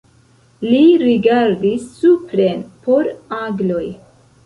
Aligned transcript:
Li 0.69 0.79
rigardis 1.03 1.85
supren 1.99 2.67
por 2.89 3.15
agloj. 3.45 3.89